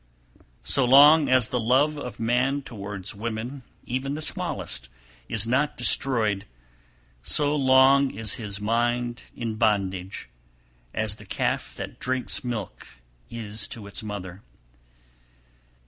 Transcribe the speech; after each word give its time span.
284. 0.63 0.73
So 0.73 0.83
long 0.85 1.29
as 1.29 1.49
the 1.49 1.59
love 1.59 1.95
of 1.95 2.19
man 2.19 2.63
towards 2.63 3.13
women, 3.13 3.61
even 3.85 4.15
the 4.15 4.21
smallest, 4.23 4.89
is 5.29 5.45
not 5.45 5.77
destroyed, 5.77 6.45
so 7.21 7.55
long 7.55 8.09
is 8.09 8.33
his 8.33 8.59
mind 8.59 9.21
in 9.35 9.57
bondage, 9.57 10.27
as 10.91 11.17
the 11.17 11.25
calf 11.25 11.75
that 11.75 11.99
drinks 11.99 12.43
milk 12.43 12.87
is 13.29 13.67
to 13.67 13.85
its 13.85 14.01
mother. 14.01 14.41